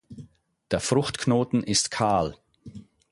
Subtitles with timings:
[0.71, 2.35] Der Fruchtknoten ist kahl.